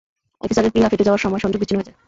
[0.45, 1.97] অফিসারের প্লীহা ফেটে যাওয়ার সময় সংযোগ বিচ্ছিন্ন হয়ে যায়।